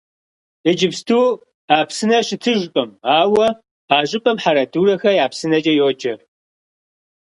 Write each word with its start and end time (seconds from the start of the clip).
Иджыпсту 0.69 1.21
а 1.75 1.77
псынэр 1.87 2.23
щытыжкъым, 2.27 2.89
ауэ 3.19 3.47
а 3.95 3.97
щӀыпӀэм 4.09 4.37
«Хьэрэдурэхэ 4.43 5.11
я 5.23 5.25
псынэкӀэ» 5.31 5.73
йоджэ. 5.79 6.13